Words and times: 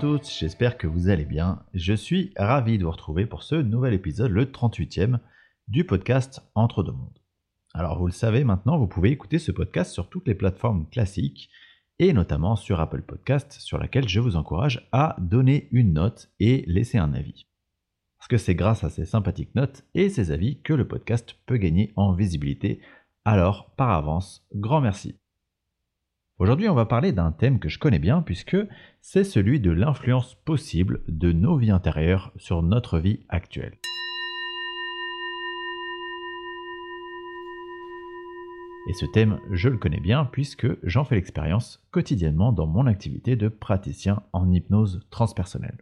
Tous, 0.00 0.38
j'espère 0.38 0.76
que 0.76 0.86
vous 0.86 1.08
allez 1.08 1.24
bien. 1.24 1.62
Je 1.72 1.94
suis 1.94 2.34
ravi 2.36 2.76
de 2.76 2.84
vous 2.84 2.90
retrouver 2.90 3.24
pour 3.24 3.42
ce 3.42 3.54
nouvel 3.54 3.94
épisode, 3.94 4.30
le 4.30 4.44
38e 4.44 5.20
du 5.68 5.84
podcast 5.84 6.42
Entre 6.54 6.82
deux 6.82 6.92
mondes. 6.92 7.18
Alors 7.72 7.98
vous 7.98 8.06
le 8.06 8.12
savez 8.12 8.44
maintenant, 8.44 8.76
vous 8.76 8.88
pouvez 8.88 9.10
écouter 9.10 9.38
ce 9.38 9.52
podcast 9.52 9.92
sur 9.92 10.10
toutes 10.10 10.28
les 10.28 10.34
plateformes 10.34 10.86
classiques 10.90 11.48
et 11.98 12.12
notamment 12.12 12.56
sur 12.56 12.78
Apple 12.78 13.02
Podcast 13.02 13.52
sur 13.52 13.78
laquelle 13.78 14.06
je 14.06 14.20
vous 14.20 14.36
encourage 14.36 14.86
à 14.92 15.16
donner 15.18 15.68
une 15.72 15.94
note 15.94 16.30
et 16.40 16.64
laisser 16.66 16.98
un 16.98 17.14
avis. 17.14 17.46
Parce 18.18 18.28
que 18.28 18.36
c'est 18.36 18.54
grâce 18.54 18.84
à 18.84 18.90
ces 18.90 19.06
sympathiques 19.06 19.54
notes 19.54 19.86
et 19.94 20.10
ces 20.10 20.30
avis 20.30 20.60
que 20.60 20.74
le 20.74 20.86
podcast 20.86 21.36
peut 21.46 21.56
gagner 21.56 21.94
en 21.96 22.12
visibilité. 22.12 22.82
Alors, 23.24 23.74
par 23.76 23.92
avance, 23.92 24.46
grand 24.52 24.82
merci. 24.82 25.18
Aujourd'hui, 26.38 26.68
on 26.68 26.74
va 26.74 26.84
parler 26.84 27.12
d'un 27.12 27.32
thème 27.32 27.58
que 27.58 27.70
je 27.70 27.78
connais 27.78 27.98
bien 27.98 28.20
puisque 28.20 28.58
c'est 29.00 29.24
celui 29.24 29.58
de 29.58 29.70
l'influence 29.70 30.34
possible 30.34 31.02
de 31.08 31.32
nos 31.32 31.56
vies 31.56 31.70
intérieures 31.70 32.30
sur 32.36 32.62
notre 32.62 32.98
vie 32.98 33.20
actuelle. 33.30 33.78
Et 38.86 38.92
ce 38.92 39.06
thème, 39.06 39.40
je 39.50 39.70
le 39.70 39.78
connais 39.78 39.98
bien 39.98 40.26
puisque 40.26 40.66
j'en 40.82 41.04
fais 41.04 41.14
l'expérience 41.14 41.82
quotidiennement 41.90 42.52
dans 42.52 42.66
mon 42.66 42.84
activité 42.84 43.34
de 43.34 43.48
praticien 43.48 44.22
en 44.34 44.52
hypnose 44.52 45.06
transpersonnelle. 45.08 45.78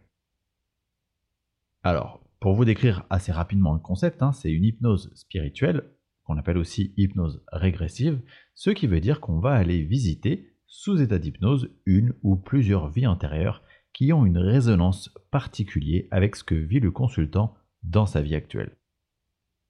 Alors, 1.83 2.21
pour 2.39 2.53
vous 2.53 2.63
décrire 2.63 3.03
assez 3.09 3.33
rapidement 3.33 3.73
le 3.73 3.79
concept, 3.79 4.23
hein, 4.23 4.31
c'est 4.31 4.51
une 4.51 4.63
hypnose 4.63 5.11
spirituelle, 5.15 5.83
qu'on 6.25 6.37
appelle 6.37 6.57
aussi 6.57 6.93
hypnose 6.97 7.43
régressive, 7.51 8.19
ce 8.53 8.71
qui 8.71 8.87
veut 8.87 8.99
dire 8.99 9.21
qu'on 9.21 9.39
va 9.39 9.53
aller 9.53 9.83
visiter, 9.83 10.51
sous 10.67 11.01
état 11.01 11.19
d'hypnose, 11.19 11.69
une 11.85 12.13
ou 12.23 12.35
plusieurs 12.35 12.89
vies 12.89 13.07
antérieures 13.07 13.63
qui 13.93 14.11
ont 14.11 14.25
une 14.25 14.37
résonance 14.37 15.13
particulière 15.31 16.03
avec 16.11 16.35
ce 16.35 16.43
que 16.43 16.55
vit 16.55 16.79
le 16.79 16.91
consultant 16.91 17.55
dans 17.83 18.05
sa 18.05 18.21
vie 18.21 18.35
actuelle. 18.35 18.75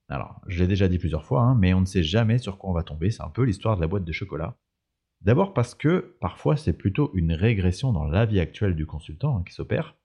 Alors, 0.08 0.40
je 0.46 0.60
l'ai 0.60 0.68
déjà 0.68 0.88
dit 0.88 0.98
plusieurs 0.98 1.24
fois, 1.24 1.42
hein, 1.42 1.54
mais 1.56 1.74
on 1.74 1.80
ne 1.80 1.86
sait 1.86 2.02
jamais 2.02 2.38
sur 2.38 2.58
quoi 2.58 2.70
on 2.70 2.74
va 2.74 2.82
tomber, 2.82 3.10
c'est 3.10 3.22
un 3.22 3.30
peu 3.30 3.42
l'histoire 3.42 3.76
de 3.76 3.80
la 3.80 3.88
boîte 3.88 4.04
de 4.04 4.12
chocolat. 4.12 4.56
D'abord 5.20 5.54
parce 5.54 5.74
que 5.74 6.16
parfois 6.20 6.56
c'est 6.56 6.72
plutôt 6.72 7.10
une 7.14 7.32
régression 7.32 7.92
dans 7.92 8.04
la 8.04 8.26
vie 8.26 8.40
actuelle 8.40 8.76
du 8.76 8.86
consultant 8.86 9.38
hein, 9.38 9.42
qui 9.46 9.54
s'opère. 9.54 9.96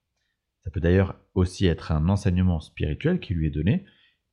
Ça 0.64 0.70
peut 0.70 0.80
d'ailleurs 0.80 1.16
aussi 1.34 1.66
être 1.66 1.92
un 1.92 2.08
enseignement 2.08 2.60
spirituel 2.60 3.20
qui 3.20 3.34
lui 3.34 3.46
est 3.46 3.50
donné, 3.50 3.84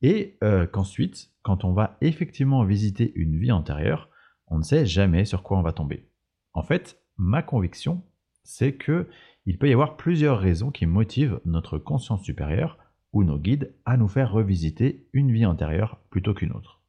et 0.02 0.38
euh, 0.42 0.66
qu'ensuite, 0.66 1.30
quand 1.42 1.64
on 1.64 1.72
va 1.72 1.96
effectivement 2.00 2.64
visiter 2.64 3.12
une 3.14 3.36
vie 3.36 3.52
antérieure, 3.52 4.08
on 4.46 4.58
ne 4.58 4.62
sait 4.62 4.86
jamais 4.86 5.24
sur 5.24 5.42
quoi 5.42 5.58
on 5.58 5.62
va 5.62 5.72
tomber. 5.72 6.08
En 6.52 6.62
fait, 6.62 7.00
ma 7.16 7.42
conviction, 7.42 8.02
c'est 8.44 8.72
que 8.72 9.08
il 9.46 9.58
peut 9.58 9.68
y 9.68 9.72
avoir 9.72 9.96
plusieurs 9.96 10.38
raisons 10.38 10.70
qui 10.70 10.86
motivent 10.86 11.40
notre 11.44 11.78
conscience 11.78 12.22
supérieure 12.22 12.78
ou 13.12 13.24
nos 13.24 13.38
guides 13.38 13.74
à 13.84 13.96
nous 13.96 14.08
faire 14.08 14.32
revisiter 14.32 15.08
une 15.12 15.32
vie 15.32 15.46
antérieure 15.46 15.98
plutôt 16.10 16.34
qu'une 16.34 16.52
autre. 16.52 16.80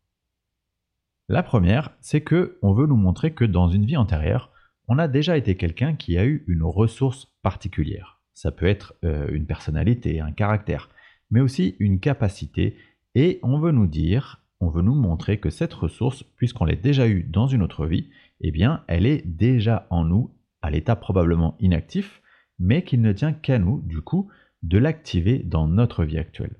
La 1.30 1.44
première, 1.44 1.92
c'est 2.02 2.22
que 2.22 2.60
on 2.62 2.74
veut 2.74 2.88
nous 2.88 2.98
montrer 2.98 3.34
que 3.34 3.46
dans 3.46 3.70
une 3.70 3.86
vie 3.86 3.98
antérieure, 3.98 4.52
on 4.88 4.98
a 4.98 5.08
déjà 5.08 5.38
été 5.38 5.56
quelqu'un 5.56 5.96
qui 5.96 6.18
a 6.18 6.26
eu 6.26 6.44
une 6.48 6.64
ressource 6.64 7.34
particulière. 7.42 8.20
Ça 8.34 8.52
peut 8.52 8.66
être 8.66 8.96
euh, 9.04 9.28
une 9.32 9.46
personnalité, 9.46 10.20
un 10.20 10.32
caractère, 10.32 10.90
mais 11.30 11.40
aussi 11.40 11.76
une 11.80 12.00
capacité, 12.00 12.76
et 13.16 13.40
on 13.44 13.60
veut 13.60 13.72
nous 13.72 13.88
dire, 13.88 14.42
on 14.60 14.70
veut 14.70 14.82
nous 14.82 14.96
montrer 14.96 15.40
que 15.40 15.50
cette 15.50 15.74
ressource, 15.74 16.24
puisqu'on 16.24 16.66
l'a 16.66 16.76
déjà 16.76 17.08
eue 17.08 17.24
dans 17.24 17.48
une 17.48 17.64
autre 17.64 17.86
vie, 17.86 18.10
eh 18.42 18.52
bien, 18.52 18.84
elle 18.88 19.06
est 19.06 19.26
déjà 19.26 19.88
en 19.90 20.04
nous, 20.04 20.32
à 20.62 20.70
l'état 20.70 20.96
probablement 20.96 21.56
inactif, 21.60 22.22
mais 22.60 22.84
qu'il 22.84 23.02
ne 23.02 23.12
tient 23.12 23.34
qu'à 23.34 23.60
nous, 23.60 23.82
du 23.82 24.02
coup, 24.02 24.30
de 24.64 24.78
l'activer 24.78 25.40
dans 25.40 25.68
notre 25.68 26.04
vie 26.04 26.20
actuelle. 26.20 26.56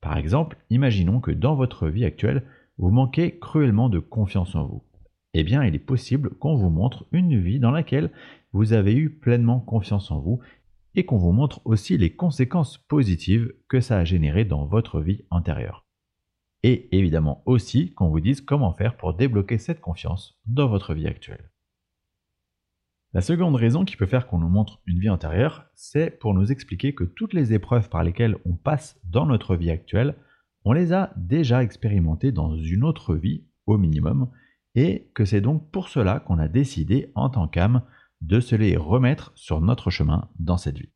Par 0.00 0.16
exemple, 0.16 0.56
imaginons 0.70 1.20
que 1.20 1.30
dans 1.30 1.54
votre 1.54 1.88
vie 1.88 2.04
actuelle, 2.04 2.44
vous 2.78 2.90
manquez 2.90 3.38
cruellement 3.38 3.88
de 3.88 3.98
confiance 3.98 4.54
en 4.54 4.64
vous. 4.64 4.82
Eh 5.34 5.44
bien, 5.44 5.64
il 5.64 5.74
est 5.74 5.78
possible 5.78 6.30
qu'on 6.30 6.54
vous 6.54 6.70
montre 6.70 7.06
une 7.12 7.38
vie 7.38 7.60
dans 7.60 7.70
laquelle 7.70 8.10
vous 8.52 8.72
avez 8.72 8.94
eu 8.94 9.10
pleinement 9.10 9.60
confiance 9.60 10.10
en 10.10 10.20
vous 10.20 10.40
et 10.94 11.04
qu'on 11.04 11.16
vous 11.16 11.32
montre 11.32 11.60
aussi 11.64 11.98
les 11.98 12.14
conséquences 12.14 12.78
positives 12.78 13.52
que 13.68 13.80
ça 13.80 13.98
a 13.98 14.04
généré 14.04 14.44
dans 14.44 14.66
votre 14.66 15.00
vie 15.00 15.24
antérieure. 15.30 15.86
Et 16.62 16.96
évidemment 16.96 17.42
aussi 17.46 17.92
qu'on 17.92 18.08
vous 18.08 18.20
dise 18.20 18.40
comment 18.40 18.72
faire 18.72 18.96
pour 18.96 19.14
débloquer 19.14 19.58
cette 19.58 19.80
confiance 19.80 20.40
dans 20.46 20.68
votre 20.68 20.94
vie 20.94 21.06
actuelle. 21.06 21.50
La 23.12 23.20
seconde 23.20 23.54
raison 23.54 23.84
qui 23.84 23.96
peut 23.96 24.06
faire 24.06 24.26
qu'on 24.26 24.38
nous 24.38 24.48
montre 24.48 24.80
une 24.86 24.98
vie 24.98 25.10
antérieure, 25.10 25.66
c'est 25.74 26.10
pour 26.10 26.34
nous 26.34 26.50
expliquer 26.50 26.94
que 26.94 27.04
toutes 27.04 27.32
les 27.32 27.52
épreuves 27.52 27.88
par 27.88 28.02
lesquelles 28.02 28.36
on 28.44 28.56
passe 28.56 28.98
dans 29.04 29.24
notre 29.24 29.54
vie 29.54 29.70
actuelle, 29.70 30.16
on 30.64 30.72
les 30.72 30.92
a 30.92 31.12
déjà 31.16 31.62
expérimentées 31.62 32.32
dans 32.32 32.56
une 32.56 32.82
autre 32.82 33.14
vie, 33.14 33.44
au 33.66 33.78
minimum, 33.78 34.30
et 34.74 35.10
que 35.14 35.24
c'est 35.24 35.40
donc 35.40 35.70
pour 35.70 35.88
cela 35.88 36.18
qu'on 36.20 36.38
a 36.38 36.48
décidé, 36.48 37.12
en 37.14 37.30
tant 37.30 37.46
qu'âme, 37.46 37.82
de 38.26 38.40
se 38.40 38.56
les 38.56 38.76
remettre 38.76 39.32
sur 39.34 39.60
notre 39.60 39.90
chemin 39.90 40.28
dans 40.38 40.56
cette 40.56 40.78
vie. 40.78 40.92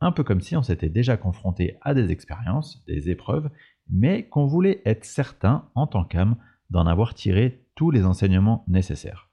Un 0.00 0.12
peu 0.12 0.24
comme 0.24 0.40
si 0.40 0.56
on 0.56 0.62
s'était 0.62 0.88
déjà 0.88 1.16
confronté 1.16 1.76
à 1.82 1.94
des 1.94 2.10
expériences, 2.10 2.84
des 2.86 3.10
épreuves, 3.10 3.50
mais 3.90 4.28
qu'on 4.28 4.46
voulait 4.46 4.82
être 4.84 5.04
certain, 5.04 5.68
en 5.74 5.86
tant 5.86 6.04
qu'âme, 6.04 6.36
d'en 6.70 6.86
avoir 6.86 7.14
tiré 7.14 7.66
tous 7.74 7.90
les 7.90 8.04
enseignements 8.04 8.64
nécessaires. 8.66 9.30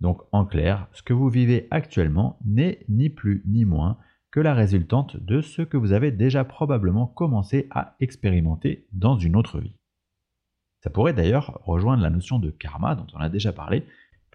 Donc 0.00 0.22
en 0.32 0.44
clair, 0.44 0.88
ce 0.92 1.02
que 1.02 1.14
vous 1.14 1.28
vivez 1.28 1.68
actuellement 1.70 2.38
n'est 2.44 2.84
ni 2.88 3.08
plus 3.08 3.42
ni 3.46 3.64
moins 3.64 3.96
que 4.30 4.40
la 4.40 4.52
résultante 4.52 5.16
de 5.16 5.40
ce 5.40 5.62
que 5.62 5.76
vous 5.76 5.92
avez 5.92 6.10
déjà 6.10 6.44
probablement 6.44 7.06
commencé 7.06 7.68
à 7.70 7.96
expérimenter 8.00 8.86
dans 8.92 9.16
une 9.16 9.36
autre 9.36 9.60
vie. 9.60 9.76
Ça 10.82 10.90
pourrait 10.90 11.14
d'ailleurs 11.14 11.60
rejoindre 11.64 12.02
la 12.02 12.10
notion 12.10 12.38
de 12.38 12.50
karma 12.50 12.94
dont 12.94 13.06
on 13.14 13.18
a 13.18 13.28
déjà 13.28 13.52
parlé, 13.52 13.86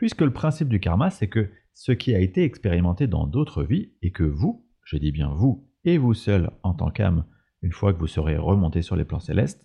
puisque 0.02 0.22
le 0.22 0.34
principe 0.34 0.68
du 0.68 0.80
karma, 0.80 1.12
c'est 1.12 1.28
que 1.28 1.52
ce 1.76 1.92
qui 1.92 2.16
a 2.16 2.20
été 2.20 2.44
expérimenté 2.44 3.06
dans 3.06 3.28
d'autres 3.28 3.64
vies, 3.64 3.92
et 4.02 4.12
que 4.12 4.24
vous, 4.24 4.68
je 4.84 4.98
dis 4.98 5.12
bien 5.12 5.30
vous, 5.30 5.70
et 5.84 6.00
vous 6.00 6.16
seul 6.16 6.50
en 6.64 6.74
tant 6.74 6.90
qu'âme, 6.90 7.26
une 7.62 7.72
fois 7.72 7.94
que 7.94 8.00
vous 8.00 8.08
serez 8.08 8.36
remonté 8.36 8.82
sur 8.82 8.96
les 8.96 9.06
plans 9.06 9.20
célestes, 9.20 9.64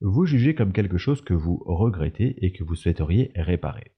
vous 0.00 0.24
jugez 0.24 0.54
comme 0.54 0.72
quelque 0.72 0.98
chose 0.98 1.20
que 1.20 1.34
vous 1.34 1.60
regrettez 1.66 2.44
et 2.44 2.52
que 2.52 2.62
vous 2.62 2.76
souhaiteriez 2.76 3.32
réparer. 3.34 3.90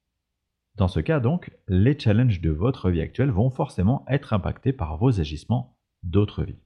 Dans 0.77 0.89
ce 0.89 1.01
cas 1.01 1.21
donc, 1.21 1.51
les 1.69 1.99
challenges 1.99 2.41
de 2.41 2.51
votre 2.51 2.89
vie 2.89 3.03
actuelle 3.03 3.31
vont 3.31 3.51
forcément 3.51 4.07
être 4.09 4.33
impactés 4.33 4.73
par 4.73 4.97
vos 4.97 5.21
agissements 5.21 5.77
d'autres 6.03 6.45
vies. 6.45 6.63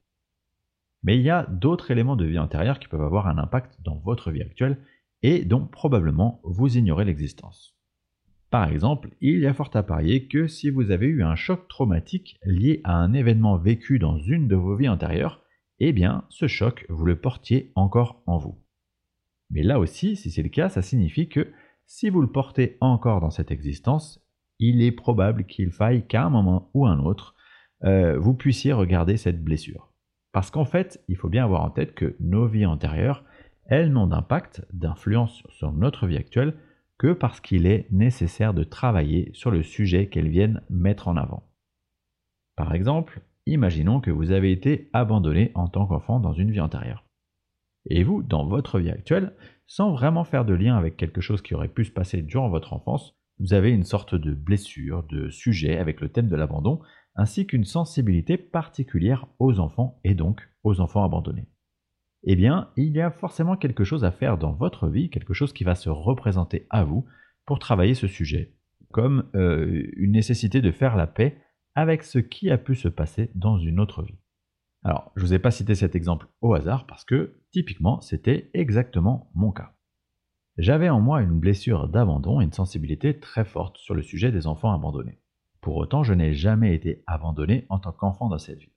Mais 1.03 1.17
il 1.17 1.23
y 1.23 1.29
a 1.29 1.45
d'autres 1.45 1.91
éléments 1.91 2.15
de 2.15 2.25
vie 2.25 2.39
antérieure 2.39 2.79
qui 2.79 2.87
peuvent 2.87 3.01
avoir 3.01 3.27
un 3.27 3.37
impact 3.37 3.81
dans 3.81 3.97
votre 3.97 4.31
vie 4.31 4.43
actuelle 4.43 4.77
et 5.23 5.43
dont 5.43 5.65
probablement 5.65 6.39
vous 6.45 6.77
ignorez 6.77 7.03
l'existence. 7.03 7.78
Par 8.49 8.71
exemple, 8.71 9.09
il 9.21 9.39
y 9.39 9.45
a 9.45 9.53
fort 9.53 9.69
à 9.75 9.83
parier 9.83 10.27
que 10.27 10.47
si 10.47 10.69
vous 10.71 10.89
avez 10.89 11.05
eu 11.05 11.23
un 11.23 11.35
choc 11.35 11.67
traumatique 11.67 12.37
lié 12.43 12.81
à 12.83 12.95
un 12.95 13.13
événement 13.13 13.57
vécu 13.57 13.99
dans 13.99 14.17
une 14.17 14.47
de 14.47 14.55
vos 14.55 14.75
vies 14.75 14.89
antérieures, 14.89 15.43
eh 15.79 15.93
bien 15.93 16.25
ce 16.29 16.47
choc, 16.47 16.85
vous 16.89 17.05
le 17.05 17.19
portiez 17.19 17.71
encore 17.75 18.23
en 18.25 18.37
vous. 18.37 18.57
Mais 19.51 19.61
là 19.61 19.79
aussi, 19.79 20.15
si 20.15 20.31
c'est 20.31 20.43
le 20.43 20.49
cas, 20.49 20.69
ça 20.69 20.81
signifie 20.81 21.29
que 21.29 21.51
si 21.85 22.09
vous 22.09 22.21
le 22.21 22.31
portez 22.31 22.77
encore 22.81 23.21
dans 23.21 23.29
cette 23.29 23.51
existence, 23.51 24.23
il 24.59 24.81
est 24.81 24.91
probable 24.91 25.45
qu'il 25.45 25.71
faille 25.71 26.05
qu'à 26.05 26.23
un 26.23 26.29
moment 26.29 26.69
ou 26.73 26.85
un 26.85 26.99
autre, 26.99 27.35
euh, 27.83 28.17
vous 28.19 28.33
puissiez 28.33 28.73
regarder 28.73 29.17
cette 29.17 29.43
blessure. 29.43 29.93
Parce 30.31 30.51
qu'en 30.51 30.65
fait, 30.65 31.03
il 31.07 31.17
faut 31.17 31.29
bien 31.29 31.45
avoir 31.45 31.63
en 31.63 31.69
tête 31.69 31.95
que 31.95 32.15
nos 32.19 32.47
vies 32.47 32.65
antérieures, 32.65 33.23
elles 33.65 33.91
n'ont 33.91 34.07
d'impact, 34.07 34.65
d'influence 34.73 35.43
sur 35.49 35.71
notre 35.71 36.07
vie 36.07 36.17
actuelle 36.17 36.55
que 36.99 37.13
parce 37.13 37.39
qu'il 37.39 37.65
est 37.65 37.87
nécessaire 37.91 38.53
de 38.53 38.63
travailler 38.63 39.31
sur 39.33 39.49
le 39.49 39.63
sujet 39.63 40.09
qu'elles 40.09 40.29
viennent 40.29 40.61
mettre 40.69 41.07
en 41.07 41.17
avant. 41.17 41.49
Par 42.55 42.75
exemple, 42.75 43.21
imaginons 43.45 44.01
que 44.01 44.11
vous 44.11 44.31
avez 44.31 44.51
été 44.51 44.89
abandonné 44.93 45.51
en 45.55 45.67
tant 45.67 45.87
qu'enfant 45.87 46.19
dans 46.19 46.33
une 46.33 46.51
vie 46.51 46.59
antérieure. 46.59 47.05
Et 47.89 48.03
vous, 48.03 48.21
dans 48.21 48.45
votre 48.45 48.79
vie 48.79 48.91
actuelle, 48.91 49.33
sans 49.65 49.91
vraiment 49.91 50.25
faire 50.25 50.43
de 50.43 50.53
lien 50.53 50.75
avec 50.75 50.97
quelque 50.97 51.21
chose 51.21 51.41
qui 51.41 51.55
aurait 51.55 51.69
pu 51.69 51.85
se 51.85 51.91
passer 51.91 52.21
durant 52.21 52.49
votre 52.49 52.73
enfance, 52.73 53.15
vous 53.39 53.53
avez 53.53 53.71
une 53.71 53.85
sorte 53.85 54.15
de 54.15 54.33
blessure, 54.33 55.03
de 55.03 55.29
sujet 55.29 55.77
avec 55.77 56.01
le 56.01 56.09
thème 56.09 56.27
de 56.27 56.35
l'abandon, 56.35 56.81
ainsi 57.15 57.47
qu'une 57.47 57.63
sensibilité 57.63 58.37
particulière 58.37 59.25
aux 59.39 59.59
enfants 59.59 60.01
et 60.03 60.15
donc 60.15 60.41
aux 60.63 60.81
enfants 60.81 61.05
abandonnés. 61.05 61.47
Eh 62.23 62.35
bien, 62.35 62.69
il 62.75 62.95
y 62.95 63.01
a 63.01 63.11
forcément 63.11 63.55
quelque 63.55 63.83
chose 63.83 64.03
à 64.03 64.11
faire 64.11 64.37
dans 64.37 64.51
votre 64.51 64.87
vie, 64.87 65.09
quelque 65.09 65.33
chose 65.33 65.53
qui 65.53 65.63
va 65.63 65.75
se 65.75 65.89
représenter 65.89 66.67
à 66.69 66.83
vous 66.83 67.05
pour 67.45 67.59
travailler 67.59 67.93
ce 67.93 68.07
sujet, 68.07 68.53
comme 68.91 69.29
euh, 69.35 69.89
une 69.95 70.11
nécessité 70.11 70.61
de 70.61 70.71
faire 70.71 70.95
la 70.95 71.07
paix 71.07 71.37
avec 71.75 72.03
ce 72.03 72.19
qui 72.19 72.49
a 72.49 72.57
pu 72.57 72.75
se 72.75 72.89
passer 72.89 73.31
dans 73.35 73.57
une 73.57 73.79
autre 73.79 74.03
vie. 74.03 74.19
Alors, 74.83 75.11
je 75.15 75.23
ne 75.23 75.27
vous 75.27 75.33
ai 75.33 75.39
pas 75.39 75.51
cité 75.51 75.75
cet 75.75 75.95
exemple 75.95 76.27
au 76.41 76.53
hasard 76.53 76.87
parce 76.87 77.05
que, 77.05 77.41
typiquement, 77.51 78.01
c'était 78.01 78.49
exactement 78.53 79.29
mon 79.33 79.51
cas. 79.51 79.73
J'avais 80.57 80.89
en 80.89 80.99
moi 80.99 81.21
une 81.21 81.39
blessure 81.39 81.87
d'abandon 81.87 82.41
et 82.41 82.43
une 82.43 82.51
sensibilité 82.51 83.17
très 83.19 83.45
forte 83.45 83.77
sur 83.77 83.95
le 83.95 84.01
sujet 84.01 84.31
des 84.31 84.45
enfants 84.45 84.73
abandonnés. 84.73 85.19
Pour 85.61 85.77
autant, 85.77 86.03
je 86.03 86.13
n'ai 86.13 86.33
jamais 86.33 86.73
été 86.75 87.03
abandonné 87.07 87.65
en 87.69 87.79
tant 87.79 87.91
qu'enfant 87.91 88.29
dans 88.29 88.37
cette 88.37 88.59
vie. 88.59 88.73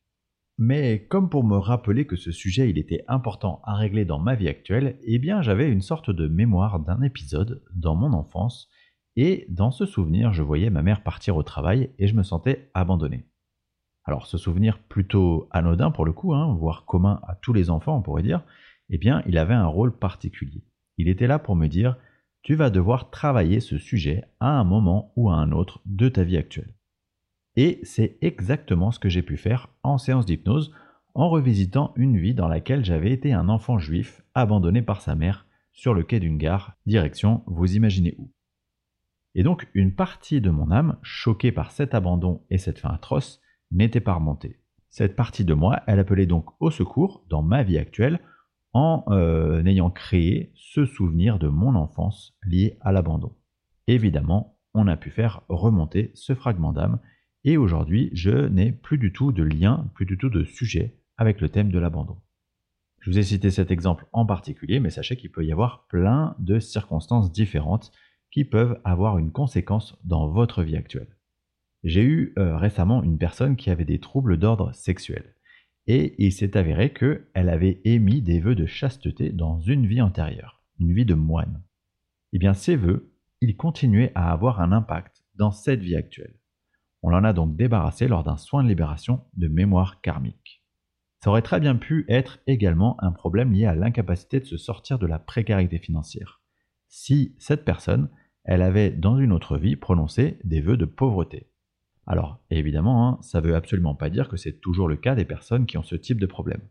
Mais 0.59 1.07
comme 1.09 1.31
pour 1.31 1.45
me 1.45 1.57
rappeler 1.57 2.07
que 2.07 2.17
ce 2.17 2.31
sujet 2.31 2.69
il 2.69 2.79
était 2.79 3.05
important 3.09 3.61
à 3.65 3.75
régler 3.75 4.05
dans 4.05 4.19
ma 4.19 4.35
vie 4.35 4.49
actuelle, 4.49 4.99
eh 5.03 5.19
bien 5.19 5.43
j'avais 5.43 5.71
une 5.71 5.81
sorte 5.81 6.11
de 6.11 6.29
mémoire 6.29 6.79
d'un 6.81 7.03
épisode 7.03 7.63
dans 7.75 7.95
mon 7.95 8.13
enfance 8.13 8.69
et 9.17 9.47
dans 9.49 9.71
ce 9.71 9.87
souvenir, 9.87 10.33
je 10.33 10.43
voyais 10.43 10.71
ma 10.71 10.83
mère 10.83 11.03
partir 11.03 11.37
au 11.37 11.43
travail 11.43 11.91
et 11.99 12.07
je 12.07 12.15
me 12.15 12.23
sentais 12.23 12.71
abandonné. 12.75 13.27
Alors 14.05 14.27
ce 14.27 14.39
souvenir 14.39 14.79
plutôt 14.79 15.49
anodin 15.51 15.91
pour 15.91 16.05
le 16.05 16.13
coup, 16.13 16.35
hein, 16.35 16.55
voire 16.55 16.85
commun 16.85 17.21
à 17.27 17.35
tous 17.35 17.53
les 17.53 17.71
enfants 17.71 17.97
on 17.97 18.03
pourrait 18.03 18.23
dire, 18.23 18.43
eh 18.91 18.99
bien 18.99 19.23
il 19.27 19.39
avait 19.39 19.55
un 19.55 19.67
rôle 19.67 19.97
particulier. 19.97 20.65
Il 20.99 21.09
était 21.09 21.27
là 21.27 21.39
pour 21.39 21.57
me 21.57 21.67
dire 21.67 21.97
tu 22.43 22.57
vas 22.57 22.71
devoir 22.71 23.11
travailler 23.11 23.61
ce 23.61 23.79
sujet 23.79 24.25
à 24.41 24.59
un 24.59 24.65
moment 24.65 25.13
ou 25.17 25.31
à 25.31 25.35
un 25.35 25.53
autre 25.53 25.81
de 25.87 26.09
ta 26.09 26.25
vie 26.25 26.37
actuelle. 26.37 26.75
Et 27.57 27.81
c'est 27.83 28.17
exactement 28.23 28.91
ce 28.91 28.99
que 28.99 29.09
j'ai 29.09 29.23
pu 29.23 29.37
faire 29.37 29.69
en 29.83 29.99
séance 29.99 30.27
d'hypnose 30.27 30.73
en 31.15 31.29
revisitant 31.29 31.93
une 31.97 32.17
vie 32.17 32.35
dans 32.35 32.49
laquelle 32.49 32.85
j'avais 32.85 33.13
été 33.13 33.33
un 33.33 33.49
enfant 33.49 33.79
juif 33.79 34.23
abandonné 34.35 34.81
par 34.81 35.03
sa 35.03 35.15
mère 35.15 35.47
sur 35.73 35.95
le 35.95 36.03
quai 36.03 36.21
d'une 36.21 36.39
gare, 36.39 36.77
direction 36.87 37.43
vous 37.47 37.77
imaginez 37.77 38.15
où. 38.19 38.31
Et 39.35 39.43
donc 39.43 39.69
une 39.75 39.95
partie 39.95 40.41
de 40.41 40.51
mon 40.51 40.71
âme, 40.71 40.99
choquée 41.03 41.53
par 41.53 41.71
cet 41.71 41.95
abandon 41.95 42.43
et 42.51 42.59
cette 42.59 42.79
fin 42.79 42.91
atroce, 42.91 43.41
n'était 43.71 44.01
pas 44.01 44.15
remontée. 44.15 44.59
Cette 44.89 45.17
partie 45.17 45.45
de 45.45 45.55
moi, 45.55 45.83
elle 45.87 45.99
appelait 45.99 46.27
donc 46.27 46.51
au 46.61 46.71
secours 46.71 47.25
dans 47.29 47.43
ma 47.43 47.63
vie 47.63 47.79
actuelle 47.79 48.21
en 48.75 49.05
euh, 49.09 49.65
ayant 49.65 49.91
créé 49.91 50.53
ce 50.55 50.85
souvenir 50.85 51.39
de 51.39 51.49
mon 51.49 51.75
enfance 51.75 52.37
lié 52.45 52.79
à 52.81 52.93
l'abandon. 52.93 53.33
Évidemment, 53.87 54.59
on 54.75 54.87
a 54.89 54.97
pu 54.97 55.11
faire 55.11 55.43
remonter 55.49 56.11
ce 56.15 56.35
fragment 56.35 56.73
d'âme 56.73 56.99
et 57.45 57.57
aujourd'hui, 57.57 58.11
je 58.13 58.47
n'ai 58.49 58.73
plus 58.73 58.99
du 58.99 59.13
tout 59.13 59.33
de 59.33 59.43
lien, 59.43 59.91
plus 59.95 60.07
du 60.07 60.17
tout 60.17 60.31
de 60.31 60.45
sujet 60.45 60.99
avec 61.17 61.41
le 61.41 61.49
thème 61.49 61.73
de 61.73 61.79
l'abandon. 61.79 62.19
Je 63.01 63.11
vous 63.11 63.19
ai 63.19 63.25
cité 63.25 63.51
cet 63.51 63.73
exemple 63.73 64.07
en 64.13 64.25
particulier, 64.25 64.79
mais 64.79 64.91
sachez 64.91 65.17
qu'il 65.17 65.33
peut 65.33 65.45
y 65.45 65.51
avoir 65.51 65.87
plein 65.89 66.37
de 66.39 66.61
circonstances 66.61 67.33
différentes 67.33 67.91
qui 68.31 68.45
peuvent 68.45 68.81
avoir 68.85 69.19
une 69.19 69.33
conséquence 69.33 69.99
dans 70.05 70.29
votre 70.29 70.63
vie 70.63 70.77
actuelle. 70.77 71.17
J'ai 71.83 72.05
eu 72.05 72.33
euh, 72.39 72.57
récemment 72.57 73.03
une 73.03 73.19
personne 73.19 73.57
qui 73.57 73.71
avait 73.71 73.85
des 73.85 73.99
troubles 73.99 74.37
d'ordre 74.37 74.73
sexuel. 74.73 75.35
Et 75.89 76.15
il 76.25 76.33
s'est 76.33 76.57
avéré 76.57 76.93
qu'elle 76.93 77.49
avait 77.49 77.81
émis 77.85 78.23
des 78.23 78.39
vœux 78.39 78.55
de 78.55 78.67
chasteté 78.67 79.31
dans 79.31 79.59
une 79.59 79.89
vie 79.89 80.01
antérieure, 80.01 80.63
une 80.79 80.95
vie 80.95 81.05
de 81.05 81.15
moine. 81.15 81.61
Eh 82.33 82.39
bien, 82.39 82.55
ces 82.55 82.77
vœux, 82.77 83.13
ils 83.41 83.57
continuaient 83.57 84.13
à 84.15 84.31
avoir 84.31 84.61
un 84.61 84.71
impact 84.71 85.25
dans 85.35 85.51
cette 85.51 85.81
vie 85.81 85.97
actuelle. 85.97 86.39
On 87.03 87.11
l'en 87.11 87.25
a 87.25 87.33
donc 87.33 87.57
débarrassé 87.57 88.09
lors 88.09 88.25
d'un 88.25 88.37
soin 88.37 88.63
de 88.63 88.69
libération 88.69 89.25
de 89.37 89.49
mémoire 89.49 90.01
karmique. 90.01 90.65
Ça 91.23 91.31
aurait 91.31 91.43
très 91.43 91.61
bien 91.61 91.77
pu 91.77 92.05
être 92.09 92.41
également 92.47 92.97
un 93.03 93.13
problème 93.13 93.53
lié 93.53 93.67
à 93.67 93.75
l'incapacité 93.75 94.41
de 94.41 94.45
se 94.45 94.57
sortir 94.57 94.99
de 94.99 95.07
la 95.07 95.19
précarité 95.19 95.79
financière. 95.79 96.41
Si 96.89 97.35
cette 97.39 97.65
personne 97.65 98.09
elle 98.45 98.63
avait 98.63 98.91
dans 98.91 99.19
une 99.19 99.33
autre 99.33 99.57
vie 99.57 99.77
prononcé 99.77 100.39
des 100.45 100.61
vœux 100.61 100.77
de 100.77 100.85
pauvreté. 100.85 101.49
Alors, 102.07 102.43
évidemment, 102.51 103.09
hein, 103.09 103.19
ça 103.23 103.41
ne 103.41 103.47
veut 103.47 103.55
absolument 103.55 103.95
pas 103.95 104.11
dire 104.11 104.29
que 104.29 104.37
c'est 104.37 104.61
toujours 104.61 104.89
le 104.89 104.97
cas 104.97 105.15
des 105.15 105.25
personnes 105.25 105.67
qui 105.67 105.79
ont 105.79 105.85
ce 105.85 105.95
type 105.95 106.21
de 106.21 106.27
problème. 106.27 106.63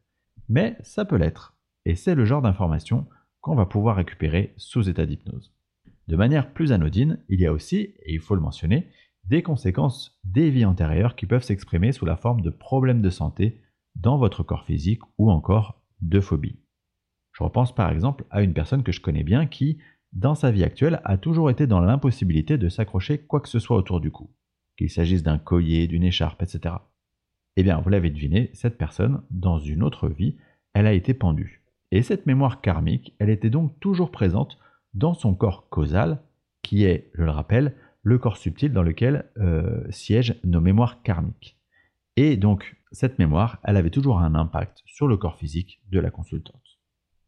Mais 0.50 0.78
ça 0.82 1.06
peut 1.06 1.16
l'être, 1.16 1.56
et 1.86 1.96
c'est 1.96 2.16
le 2.16 2.26
genre 2.26 2.42
d'information 2.42 3.08
qu'on 3.40 3.56
va 3.56 3.66
pouvoir 3.66 3.96
récupérer 3.96 4.54
sous 4.58 4.90
état 4.90 5.06
d'hypnose. 5.06 5.54
De 6.08 6.16
manière 6.18 6.52
plus 6.52 6.74
anodine, 6.74 7.20
il 7.30 7.40
y 7.40 7.46
a 7.46 7.54
aussi, 7.54 7.78
et 7.78 8.14
il 8.14 8.20
faut 8.20 8.36
le 8.36 8.42
mentionner, 8.42 8.90
des 9.26 9.44
conséquences 9.44 10.20
des 10.24 10.50
vies 10.50 10.66
antérieures 10.66 11.16
qui 11.16 11.26
peuvent 11.26 11.44
s'exprimer 11.44 11.92
sous 11.92 12.06
la 12.06 12.18
forme 12.18 12.42
de 12.42 12.50
problèmes 12.50 13.02
de 13.02 13.10
santé 13.10 13.62
dans 13.96 14.18
votre 14.18 14.44
corps 14.44 14.66
physique 14.66 15.02
ou 15.18 15.32
encore 15.32 15.82
de 16.02 16.20
phobie. 16.20 16.60
Je 17.34 17.44
repense 17.44 17.74
par 17.74 17.92
exemple 17.92 18.26
à 18.30 18.42
une 18.42 18.54
personne 18.54 18.84
que 18.84 18.92
je 18.92 19.02
connais 19.02 19.24
bien 19.24 19.46
qui, 19.46 19.78
dans 20.14 20.36
sa 20.36 20.52
vie 20.52 20.64
actuelle, 20.64 21.02
a 21.06 21.18
toujours 21.18 21.50
été 21.50 21.68
dans 21.68 21.80
l'impossibilité 21.80 22.58
de 22.58 22.70
s'accrocher 22.70 23.20
quoi 23.20 23.40
que 23.40 23.50
ce 23.50 23.60
soit 23.60 23.78
autour 23.78 24.02
du 24.02 24.12
cou, 24.12 24.30
qu'il 24.78 24.90
s'agisse 24.90 25.24
d'un 25.24 25.38
collier, 25.38 25.88
d'une 25.88 26.04
écharpe, 26.04 26.42
etc. 26.42 26.76
Eh 27.56 27.64
bien, 27.64 27.80
vous 27.80 27.90
l'avez 27.90 28.10
deviné, 28.10 28.50
cette 28.54 28.78
personne, 28.78 29.22
dans 29.30 29.60
une 29.60 29.84
autre 29.84 30.10
vie, 30.10 30.38
elle 30.74 30.88
a 30.88 30.94
été 30.94 31.14
pendue. 31.14 31.64
Et 31.92 32.02
cette 32.02 32.26
mémoire 32.26 32.62
karmique, 32.62 33.14
elle 33.20 33.30
était 33.30 33.50
donc 33.50 33.78
toujours 33.80 34.12
présente 34.12 34.58
dans 34.94 35.14
son 35.14 35.34
corps 35.36 35.70
causal, 35.70 36.22
qui 36.62 36.84
est, 36.84 37.12
je 37.16 37.24
le 37.24 37.32
rappelle, 37.32 37.76
le 38.04 38.18
corps 38.18 38.38
subtil 38.38 38.74
dans 38.74 38.84
lequel 38.84 39.30
euh, 39.38 39.86
siègent 39.90 40.40
nos 40.44 40.62
mémoires 40.62 41.02
karmiques. 41.04 41.58
Et 42.16 42.38
donc, 42.38 42.76
cette 42.92 43.20
mémoire, 43.20 43.60
elle 43.64 43.78
avait 43.78 43.90
toujours 43.90 44.20
un 44.20 44.36
impact 44.36 44.82
sur 44.86 45.08
le 45.08 45.18
corps 45.18 45.38
physique 45.38 45.82
de 45.90 46.00
la 46.00 46.12
consultante. 46.12 46.80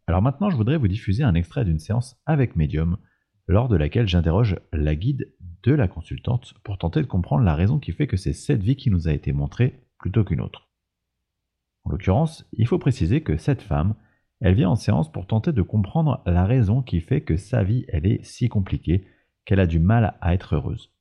Alors 0.07 0.21
maintenant, 0.21 0.49
je 0.49 0.57
voudrais 0.57 0.77
vous 0.77 0.87
diffuser 0.87 1.23
un 1.23 1.35
extrait 1.35 1.63
d'une 1.63 1.79
séance 1.79 2.17
avec 2.25 2.55
Medium, 2.55 2.97
lors 3.47 3.69
de 3.69 3.75
laquelle 3.75 4.07
j'interroge 4.07 4.57
la 4.71 4.95
guide 4.95 5.33
de 5.63 5.73
la 5.73 5.87
consultante 5.87 6.53
pour 6.63 6.77
tenter 6.77 7.01
de 7.01 7.07
comprendre 7.07 7.43
la 7.43 7.55
raison 7.55 7.79
qui 7.79 7.91
fait 7.91 8.07
que 8.07 8.17
c'est 8.17 8.33
cette 8.33 8.63
vie 8.63 8.75
qui 8.75 8.89
nous 8.89 9.07
a 9.07 9.13
été 9.13 9.31
montrée 9.31 9.81
plutôt 9.97 10.23
qu'une 10.23 10.41
autre. 10.41 10.69
En 11.85 11.91
l'occurrence, 11.91 12.45
il 12.53 12.67
faut 12.67 12.79
préciser 12.79 13.21
que 13.21 13.37
cette 13.37 13.61
femme, 13.61 13.95
elle 14.39 14.55
vient 14.55 14.69
en 14.69 14.75
séance 14.75 15.11
pour 15.11 15.27
tenter 15.27 15.51
de 15.53 15.61
comprendre 15.61 16.21
la 16.25 16.45
raison 16.45 16.81
qui 16.81 16.99
fait 17.01 17.21
que 17.21 17.37
sa 17.37 17.63
vie, 17.63 17.85
elle 17.87 18.05
est 18.05 18.23
si 18.23 18.49
compliquée 18.49 19.05
qu'elle 19.45 19.59
a 19.59 19.67
du 19.67 19.79
mal 19.79 20.17
à 20.21 20.33
être 20.33 20.55
heureuse. 20.55 20.91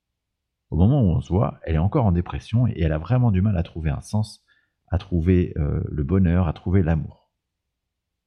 Au 0.70 0.76
moment 0.76 1.02
où 1.02 1.10
on 1.10 1.20
se 1.20 1.28
voit, 1.28 1.60
elle 1.64 1.74
est 1.74 1.78
encore 1.78 2.06
en 2.06 2.12
dépression 2.12 2.66
et 2.66 2.80
elle 2.80 2.92
a 2.92 2.98
vraiment 2.98 3.30
du 3.30 3.42
mal 3.42 3.56
à 3.56 3.62
trouver 3.62 3.90
un 3.90 4.00
sens, 4.00 4.44
à 4.88 4.98
trouver 4.98 5.52
euh, 5.56 5.82
le 5.90 6.02
bonheur, 6.02 6.48
à 6.48 6.52
trouver 6.52 6.82
l'amour. 6.82 7.30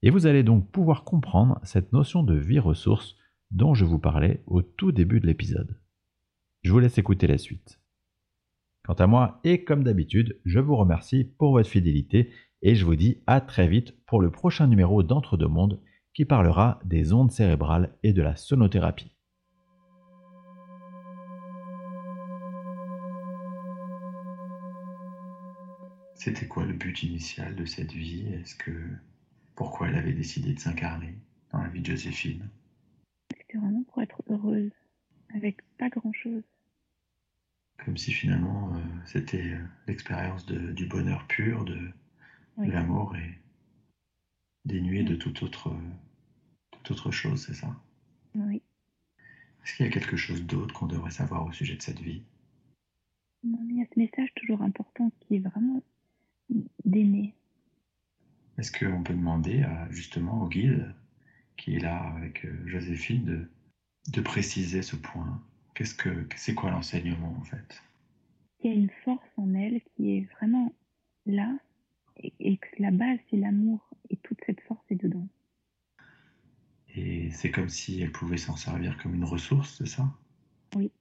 Et 0.04 0.12
vous 0.12 0.28
allez 0.28 0.44
donc 0.44 0.70
pouvoir 0.70 1.04
comprendre 1.04 1.60
cette 1.64 1.92
notion 1.92 2.22
de 2.22 2.36
vie 2.36 2.60
ressource 2.60 3.16
dont 3.50 3.74
je 3.74 3.86
vous 3.86 4.00
parlais 4.00 4.44
au 4.46 4.62
tout 4.62 4.92
début 4.92 5.20
de 5.20 5.26
l'épisode. 5.26 5.80
Je 6.62 6.72
vous 6.72 6.80
laisse 6.80 6.98
écouter 6.98 7.26
la 7.26 7.38
suite. 7.38 7.80
Quant 8.86 8.94
à 8.94 9.08
moi, 9.08 9.40
et 9.44 9.64
comme 9.64 9.84
d'habitude, 9.84 10.40
je 10.46 10.60
vous 10.60 10.76
remercie 10.76 11.24
pour 11.24 11.54
votre 11.54 11.70
fidélité 11.70 12.32
et 12.62 12.76
je 12.76 12.86
vous 12.86 12.96
dis 12.96 13.24
à 13.26 13.42
très 13.42 13.68
vite 13.68 13.96
pour 14.06 14.22
le 14.22 14.30
prochain 14.30 14.68
numéro 14.68 15.02
d'Entre 15.02 15.38
deux 15.38 15.48
mondes 15.48 15.82
qui 16.14 16.26
parlera 16.26 16.80
des 16.86 17.12
ondes 17.12 17.32
cérébrales 17.32 17.96
et 18.04 18.14
de 18.14 18.22
la 18.22 18.36
sonothérapie. 18.36 19.15
C'était 26.16 26.48
quoi 26.48 26.66
le 26.66 26.74
but 26.74 27.04
initial 27.04 27.56
de 27.56 27.66
cette 27.66 27.92
vie? 27.92 28.26
Est-ce 28.34 28.56
que 28.56 28.72
pourquoi 29.56 29.90
elle 29.90 29.96
avait 29.96 30.14
décidé 30.14 30.54
de 30.54 30.60
s'incarner 30.60 31.14
dans 31.52 31.62
la 31.62 31.68
vie 31.68 31.82
de 31.82 31.88
Joséphine? 31.88 32.50
C'était 33.38 33.58
vraiment 33.58 33.84
pour 33.84 34.02
être 34.02 34.22
heureuse, 34.30 34.72
avec 35.34 35.58
pas 35.78 35.90
grand-chose. 35.90 36.44
Comme 37.84 37.98
si 37.98 38.12
finalement 38.12 38.74
euh, 38.76 38.80
c'était 39.06 39.52
euh, 39.52 39.64
l'expérience 39.88 40.46
du 40.46 40.86
bonheur 40.88 41.28
pur, 41.28 41.66
de, 41.66 41.78
l'amour 42.58 43.16
et 43.18 43.38
dénué 44.64 45.04
de 45.04 45.16
toute 45.16 45.44
autre, 45.44 45.76
toute 46.72 46.92
autre 46.92 47.12
chose, 47.12 47.46
c'est 47.46 47.54
ça? 47.54 47.76
Oui. 48.34 48.62
Est-ce 49.64 49.76
qu'il 49.76 49.86
y 49.86 49.90
a 49.90 49.92
quelque 49.92 50.16
chose 50.16 50.46
d'autre 50.46 50.74
qu'on 50.74 50.88
devrait 50.88 51.12
savoir 51.12 51.46
au 51.46 51.52
sujet 51.52 51.76
de 51.76 51.82
cette 51.82 52.00
vie? 52.00 52.24
Non, 53.44 53.60
il 53.70 53.78
y 53.78 53.82
a 53.82 53.86
ce 53.94 54.00
message 54.00 54.34
toujours 54.36 54.62
important 54.62 55.12
qui 55.20 55.36
est 55.36 55.40
vraiment 55.40 55.84
d'aimer, 56.84 57.34
est-ce 58.58 58.72
qu'on 58.72 59.04
peut 59.04 59.14
demander 59.14 59.66
justement 59.90 60.44
au 60.44 60.48
guide 60.48 60.94
qui 61.58 61.76
est 61.76 61.80
là 61.80 62.02
avec 62.16 62.46
euh, 62.46 62.68
Joséphine 62.68 63.48
de, 64.14 64.22
préciser 64.22 64.82
ce 64.82 64.96
point? 64.96 65.42
Qu'est-ce 65.74 65.96
que 65.96 66.28
c'est 66.36 66.54
quoi 66.54 66.72
l'enseignement 66.72 67.36
en 67.38 67.44
fait? 67.44 67.84
Il 68.64 68.72
y 68.72 68.74
a 68.74 68.78
une 68.78 68.90
force 69.04 69.28
en 69.38 69.54
elle 69.54 69.82
qui 69.96 70.18
est 70.18 70.28
vraiment 70.38 70.74
là 71.26 71.54
et, 72.18 72.58
que 72.58 72.68
la 72.80 72.92
base 72.92 73.20
c'est 73.30 73.38
l'amour 73.38 73.90
et 74.10 74.16
toute 74.18 74.40
cette 74.46 74.62
force 74.62 74.84
est 74.90 74.96
dedans. 74.96 75.28
Et 76.96 77.30
c'est 77.32 77.52
comme 77.52 77.68
si 77.68 78.02
elle 78.02 78.12
pouvait 78.14 78.38
s'en 78.38 78.56
servir 78.56 78.98
comme 79.04 79.16
une 79.16 79.26
ressource, 79.26 79.76
c'est 79.78 79.88
ça? 79.88 80.10
Oui. 80.78 80.92